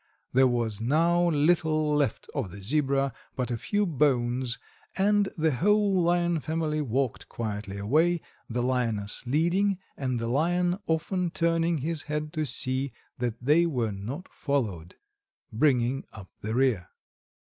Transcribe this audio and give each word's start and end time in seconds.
There 0.33 0.47
was 0.47 0.81
now 0.81 1.29
little 1.29 1.93
left 1.95 2.27
of 2.33 2.49
the 2.49 2.57
zebra 2.57 3.13
but 3.35 3.51
a 3.51 3.55
few 3.57 3.85
bones, 3.85 4.57
and 4.97 5.29
the 5.37 5.51
whole 5.51 6.01
Lion 6.01 6.39
family 6.39 6.81
walked 6.81 7.29
quietly 7.29 7.77
away, 7.77 8.21
the 8.49 8.63
Lioness 8.63 9.21
leading, 9.27 9.77
and 9.95 10.19
the 10.19 10.25
Lion 10.25 10.79
often 10.87 11.29
turning 11.29 11.77
his 11.77 12.01
head 12.01 12.33
to 12.33 12.47
see 12.47 12.93
that 13.19 13.45
they 13.45 13.67
were 13.67 13.91
not 13.91 14.27
followed, 14.33 14.95
bringing 15.53 16.03
up 16.13 16.31
the 16.41 16.55
rear." 16.55 16.87